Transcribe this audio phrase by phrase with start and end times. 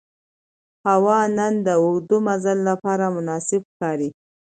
[0.87, 4.09] هوا نن د اوږده مزل لپاره مناسبه ښکاري